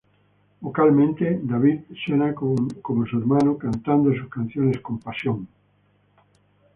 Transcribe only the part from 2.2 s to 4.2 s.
como su hermano cantando